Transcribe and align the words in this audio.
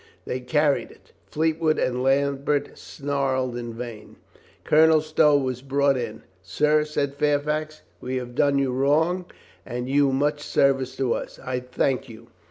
They 0.25 0.39
carried 0.39 0.89
it. 0.89 1.11
Fleetwood 1.27 1.77
and 1.77 2.01
Lambert 2.01 2.75
snarled 2.75 3.55
in 3.55 3.71
vain. 3.71 4.15
Colonel 4.63 4.99
Stow 4.99 5.37
was 5.37 5.61
brought 5.61 5.95
in. 5.95 6.23
"Sir," 6.41 6.85
said 6.85 7.13
Fair 7.13 7.39
fax, 7.39 7.83
"we 7.99 8.15
have 8.15 8.33
done 8.33 8.57
you 8.57 8.71
wrong 8.71 9.25
and 9.63 9.87
you 9.87 10.11
much 10.11 10.39
service 10.41 10.95
to 10.95 11.13
us. 11.13 11.37
I 11.37 11.59
thank 11.59 12.09
you. 12.09 12.29